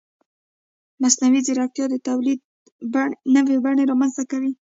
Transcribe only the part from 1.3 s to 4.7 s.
ځیرکتیا د تولید نوې بڼې رامنځته کوي.